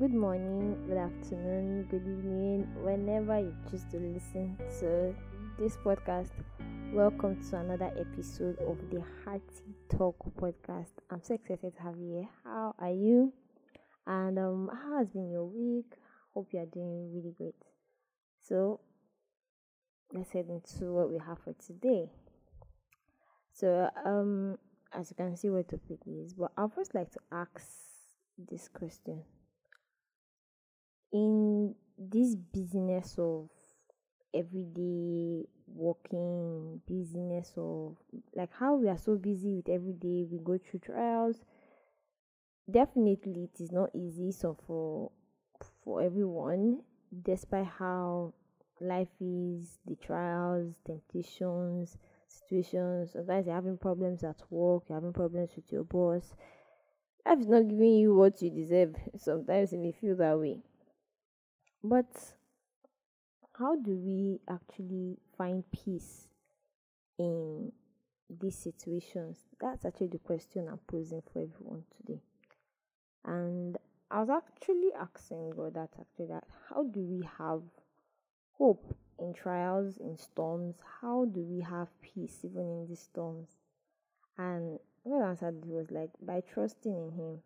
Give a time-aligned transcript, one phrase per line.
[0.00, 5.14] good morning, good afternoon, good evening, whenever you choose to listen to
[5.58, 6.30] this podcast.
[6.90, 10.92] Welcome to another episode of the Hearty Talk podcast.
[11.10, 12.28] I'm so excited to have you here.
[12.44, 13.34] How are you?
[14.06, 15.92] And um, how has been your week?
[16.32, 17.62] Hope you are doing really great.
[18.38, 18.80] So,
[20.14, 22.08] let's head into what we have for today.
[23.52, 24.56] So, um,
[24.94, 27.66] as you can see, what topic is, but I'd first like to ask
[28.50, 29.24] this question
[31.12, 33.48] in this business of
[34.34, 37.96] everyday working business of
[38.34, 41.36] like how we are so busy with every day we go through trials
[42.70, 45.10] definitely it is not easy so for
[45.84, 46.80] for everyone
[47.24, 48.32] despite how
[48.80, 51.98] life is the trials temptations
[52.28, 56.34] situations sometimes you're having problems at work you're having problems with your boss
[57.26, 58.94] life is not giving you what you deserve.
[59.16, 60.62] Sometimes you may feel that way
[61.82, 62.34] but
[63.58, 66.28] how do we actually find peace
[67.18, 67.72] in
[68.40, 69.38] these situations?
[69.60, 72.20] That's actually the question I'm posing for everyone today.
[73.24, 73.76] And
[74.10, 77.62] I was actually asking God that actually that how do we have
[78.52, 80.76] hope in trials, in storms?
[81.00, 83.48] How do we have peace even in these storms?
[84.38, 87.38] And God answered was like by trusting in Him.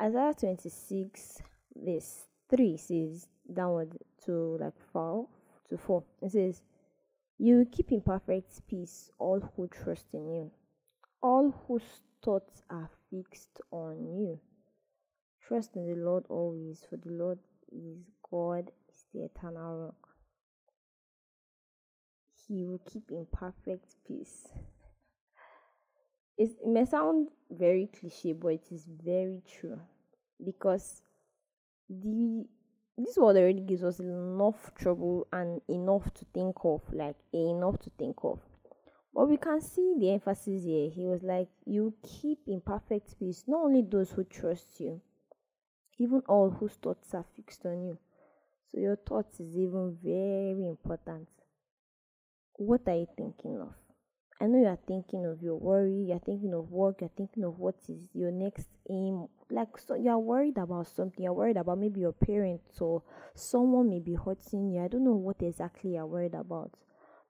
[0.00, 1.42] Isaiah 26
[1.76, 5.26] verse 3 says downward to like 4
[5.68, 6.62] to 4 it says
[7.42, 10.50] you keep in perfect peace all who trust in you.
[11.22, 14.38] All whose thoughts are fixed on you.
[15.48, 17.38] Trust in the lord always for the lord
[17.72, 17.96] is
[18.30, 20.08] god is the eternal rock.
[22.46, 24.46] He will keep in perfect peace.
[26.36, 29.80] It may sound very cliche but it is very true.
[30.44, 31.00] Because
[31.90, 32.46] the
[32.96, 37.78] this world already gives us enough trouble and enough to think of, like eh, enough
[37.80, 38.38] to think of.
[39.14, 40.88] But we can see the emphasis here.
[40.90, 45.00] He was like, You keep in perfect peace not only those who trust you,
[45.98, 47.98] even all whose thoughts are fixed on you.
[48.70, 51.28] So your thoughts is even very important.
[52.54, 53.79] What are you thinking of?
[54.42, 57.58] I know you are thinking of your worry, you're thinking of work, you're thinking of
[57.58, 59.26] what is your next aim.
[59.50, 63.02] Like so you're worried about something, you're worried about maybe your parents or
[63.34, 64.82] someone may be hurting you.
[64.82, 66.70] I don't know what exactly you're worried about.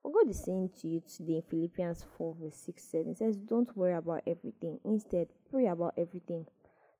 [0.04, 3.36] But God is saying to you today in Philippians 4 verse 6 7 it says,
[3.38, 4.78] Don't worry about everything.
[4.84, 6.46] Instead, pray about everything.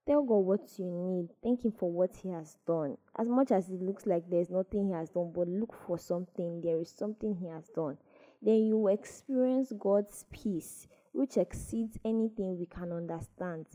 [0.08, 1.28] Tell God what you need.
[1.40, 2.96] Thank Him for what He has done.
[3.16, 6.62] As much as it looks like there's nothing He has done, but look for something.
[6.62, 7.96] There is something He has done
[8.42, 13.66] then you will experience God's peace, which exceeds anything we can understand.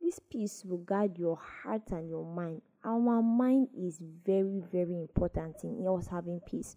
[0.00, 2.62] This peace will guard your heart and your mind.
[2.84, 6.76] Our mind is very, very important in us having peace.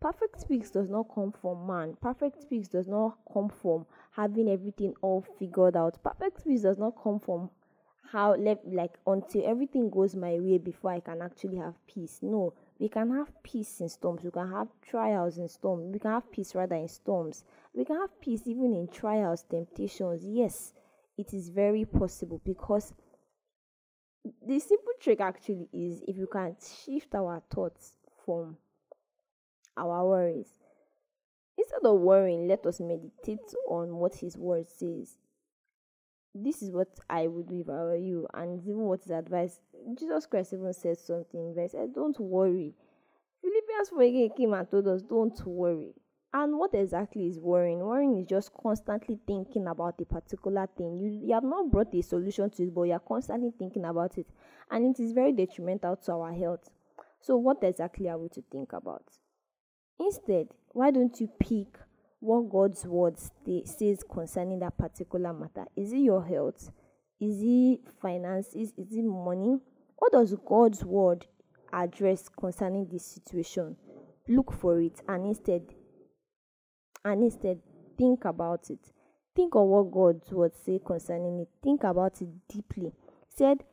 [0.00, 1.96] Perfect peace does not come from man.
[2.00, 6.02] Perfect peace does not come from having everything all figured out.
[6.02, 7.50] Perfect peace does not come from
[8.10, 12.18] how like until everything goes my way before I can actually have peace.
[12.20, 14.24] No, we can have peace in storms.
[14.24, 15.92] We can have trials in storms.
[15.92, 17.44] We can have peace rather in storms.
[17.72, 20.24] We can have peace even in trials, temptations.
[20.24, 20.72] Yes,
[21.16, 22.92] it is very possible because
[24.24, 27.94] the simple trick actually is if you can shift our thoughts
[28.26, 28.56] from
[29.76, 30.48] our worries.
[31.56, 35.18] Instead of worrying, let us meditate on what His Word says
[36.34, 39.60] this is what I would do if I were you, and even what is advice.
[39.98, 41.54] Jesus Christ even said something.
[41.54, 42.74] He said, "Don't worry."
[43.40, 45.94] Philippians 4 again came and told us, "Don't worry."
[46.34, 47.80] And what exactly is worrying?
[47.80, 50.96] Worrying is just constantly thinking about a particular thing.
[50.96, 54.16] You, you have not brought a solution to it, but you are constantly thinking about
[54.16, 54.26] it,
[54.70, 56.70] and it is very detrimental to our health.
[57.20, 59.04] So, what exactly are we to think about?
[60.00, 61.78] Instead, why don't you pick
[62.22, 65.66] what God's word says concerning that particular matter.
[65.74, 66.70] Is it your health?
[67.20, 68.72] Is it finances?
[68.78, 69.56] Is it money?
[69.96, 71.26] What does God's word
[71.72, 73.76] address concerning this situation?
[74.28, 75.62] Look for it and instead
[77.04, 77.58] and instead
[77.98, 78.92] think about it.
[79.34, 81.48] Think of what God's word say concerning it.
[81.60, 82.92] Think about it deeply.
[83.36, 83.64] Said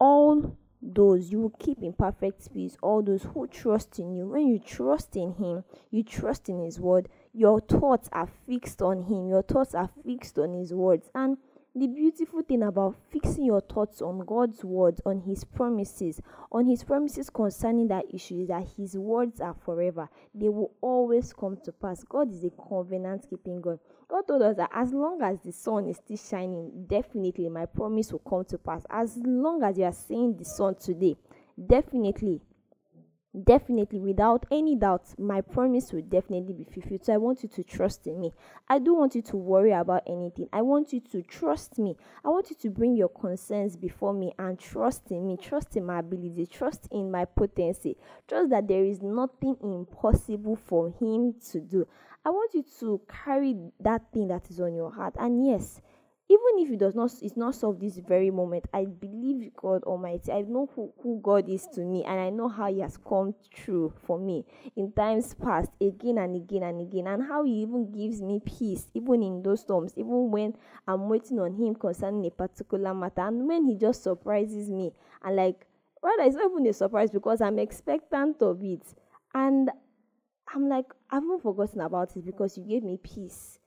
[0.00, 0.56] all
[0.94, 4.58] those you will keep in perfect peace all those who trust in you when you
[4.58, 9.42] trust in him you trust in his word your thoughts are fixed on him your
[9.42, 11.36] thoughts are fixed on his words and
[11.78, 16.82] the beautiful thing about fixing your thoughts on God's words, on His promises, on His
[16.82, 20.08] promises concerning that issue is that His words are forever.
[20.34, 22.02] They will always come to pass.
[22.02, 23.78] God is a covenant keeping God.
[24.08, 28.12] God told us that as long as the sun is still shining, definitely my promise
[28.12, 28.84] will come to pass.
[28.88, 31.16] As long as you are seeing the sun today,
[31.64, 32.40] definitely
[33.44, 37.04] definitely without any doubt my promise will definitely be fulfilled.
[37.04, 38.32] So i want you to trust in me.
[38.68, 40.48] I don't want you to worry about anything.
[40.52, 41.96] I want you to trust me.
[42.24, 45.36] I want you to bring your concerns before me and trust in me.
[45.36, 46.46] Trust in my ability.
[46.46, 47.96] Trust in my potency.
[48.26, 51.86] Trust that there is nothing impossible for him to do
[52.26, 55.14] i want you to carry that thing that is on your heart.
[55.18, 55.80] And yes
[56.28, 60.32] even if it does not it's not solved this very moment i believe god almighty.
[60.32, 63.34] I know who, who god is to me and i know how he has come
[63.54, 64.44] true for me
[64.74, 67.06] in times past again and again and again.
[67.06, 70.54] And how he even gives me peace even in those storms even when
[70.88, 73.22] i'm waiting on him concerning a particular matter.
[73.22, 74.92] And when he just surprises me
[75.24, 75.64] and like
[76.02, 78.82] rather it's not even a surprise because i'm expectant of it.
[79.32, 79.70] And
[80.54, 83.58] i'm like i haven't forgotten about it because you gave me peace.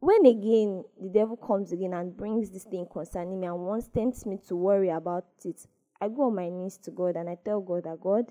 [0.00, 4.24] When again the devil comes again and brings this thing concerning me and wants tempts
[4.26, 5.66] me to worry about it,
[6.00, 8.26] I go on my knees to God and I tell God that God,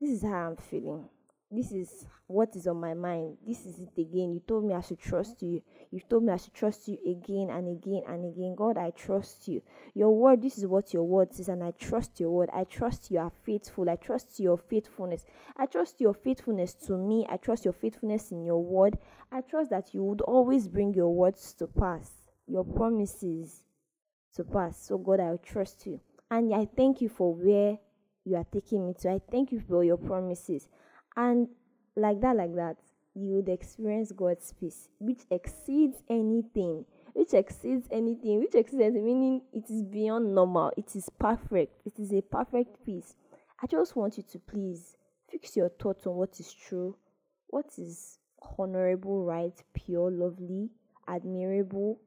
[0.00, 1.08] this is how I'm feeling
[1.50, 3.36] this is what is on my mind.
[3.44, 4.32] This is it again.
[4.32, 5.62] You told me I should trust you.
[5.90, 8.54] You've told me I should trust you again and again and again.
[8.56, 9.60] God, I trust you.
[9.94, 12.50] Your word, this is what your word says, and I trust your word.
[12.54, 13.90] I trust you are faithful.
[13.90, 15.24] I trust your faithfulness.
[15.56, 17.26] I trust your faithfulness to me.
[17.28, 18.96] I trust your faithfulness in your word.
[19.32, 22.12] I trust that you would always bring your words to pass,
[22.46, 23.64] your promises
[24.36, 24.86] to pass.
[24.86, 26.00] So, God, I trust you.
[26.30, 27.76] And I thank you for where
[28.24, 29.10] you are taking me to.
[29.10, 30.68] I thank you for your promises.
[31.16, 31.48] And
[31.96, 32.76] like that, like that,
[33.14, 36.84] you would experience God's peace, which exceeds anything,
[37.14, 42.12] which exceeds anything, which exceeds meaning it is beyond normal, it is perfect, it is
[42.12, 43.16] a perfect peace.
[43.62, 44.96] I just want you to please
[45.28, 46.96] fix your thoughts on what is true,
[47.48, 48.18] what is
[48.58, 50.70] honorable, right, pure, lovely,
[51.06, 52.00] admirable.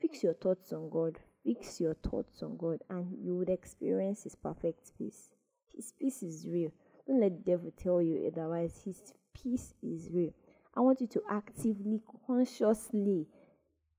[0.00, 1.18] Fix your thoughts on God.
[1.44, 5.30] Fix your thoughts on God, and you would experience His perfect peace.
[5.74, 6.70] His peace is real.
[7.10, 8.82] Don't let the devil tell you otherwise.
[8.84, 10.32] His peace is real.
[10.76, 13.26] I want you to actively, consciously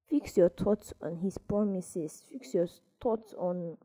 [0.10, 2.24] fix your thoughts on his promises.
[2.32, 2.70] Fix your
[3.02, 3.76] thoughts on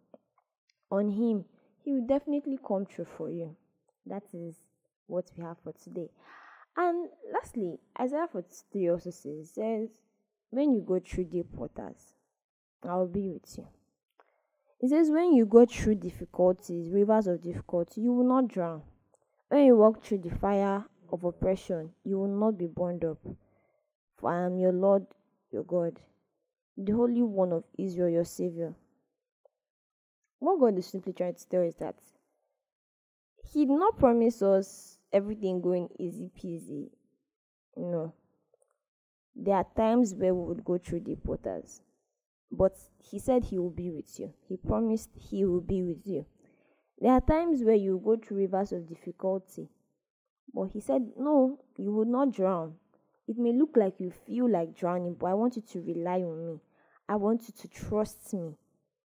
[0.92, 1.44] on him.
[1.84, 3.56] He will definitely come true for you.
[4.06, 4.54] That is
[5.08, 6.08] what we have for today.
[6.76, 9.88] And lastly, Isaiah 43 also says, says,
[10.50, 12.14] When you go through deep waters,
[12.88, 13.66] I will be with you.
[14.78, 18.82] It says, When you go through difficulties, rivers of difficulty, you will not drown.
[19.48, 23.18] When you walk through the fire of oppression, you will not be burned up.
[24.16, 25.06] For I am your Lord,
[25.52, 26.00] your God,
[26.76, 28.74] the Holy One of Israel, your Savior.
[30.40, 31.94] What God is simply trying to tell is that
[33.52, 36.90] He did not promise us everything going easy peasy.
[37.76, 38.12] No.
[39.36, 41.82] There are times where we would go through deep waters.
[42.50, 44.32] But He said He will be with you.
[44.48, 46.26] He promised He will be with you.
[46.98, 49.68] There are times where you go through rivers of difficulty,
[50.54, 52.74] but he said, No, you will not drown.
[53.28, 56.46] It may look like you feel like drowning, but I want you to rely on
[56.46, 56.60] me.
[57.08, 58.56] I want you to trust me.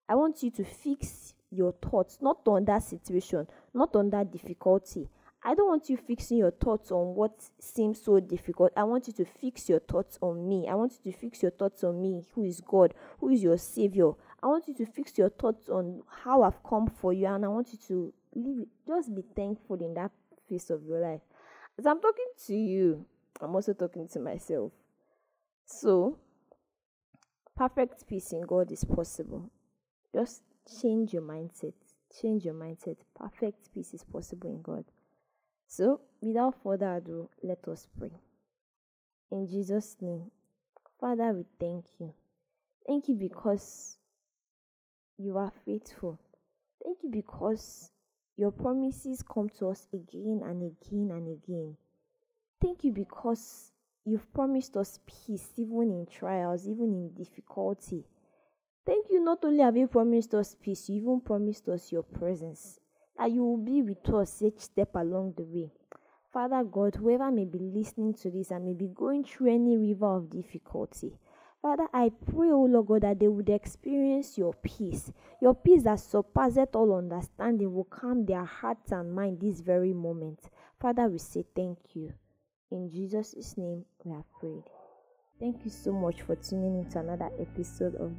[0.07, 5.09] I want you to fix your thoughts not on that situation, not on that difficulty.
[5.43, 8.71] I don't want you fixing your thoughts on what seems so difficult.
[8.77, 10.67] I want you to fix your thoughts on me.
[10.69, 13.57] I want you to fix your thoughts on me, who is God, who is your
[13.57, 14.11] Savior.
[14.43, 17.47] I want you to fix your thoughts on how I've come for you, and I
[17.47, 20.11] want you to live, just be thankful in that
[20.49, 21.21] phase of your life.
[21.77, 23.05] As I'm talking to you,
[23.39, 24.71] I'm also talking to myself.
[25.65, 26.17] So,
[27.55, 29.51] perfect peace in God is possible.
[30.13, 30.41] Just
[30.81, 31.73] change your mindset.
[32.21, 32.97] Change your mindset.
[33.15, 34.85] Perfect peace is possible in God.
[35.67, 38.11] So, without further ado, let us pray.
[39.31, 40.29] In Jesus' name,
[40.99, 42.13] Father, we thank you.
[42.85, 43.97] Thank you because
[45.21, 46.19] you are faithful.
[46.83, 47.91] Thank you because
[48.37, 51.77] your promises come to us again and again and again.
[52.61, 53.71] Thank you because
[54.03, 58.03] you've promised us peace even in trials, even in difficulty.
[58.85, 62.79] Thank you not only have you promised us peace, you even promised us your presence,
[63.17, 65.71] that you will be with us each step along the way.
[66.33, 70.15] Father God, whoever may be listening to this and may be going through any river
[70.15, 71.13] of difficulty,
[71.61, 75.11] Father, I pray, O Lord God, that they would experience your peace.
[75.41, 80.39] Your peace that surpasseth all understanding will calm their hearts and mind this very moment.
[80.79, 82.13] Father, we say thank you.
[82.71, 84.63] In Jesus' name, we have prayed.
[85.39, 88.11] Thank you so much for tuning in to another episode of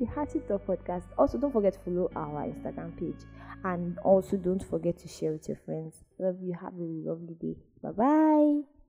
[0.00, 1.04] the Hearty Talk podcast.
[1.16, 3.24] Also, don't forget to follow our Instagram page
[3.64, 6.02] and also don't forget to share with your friends.
[6.18, 6.54] Love you.
[6.54, 7.56] Have a lovely day.
[7.82, 8.79] Bye bye.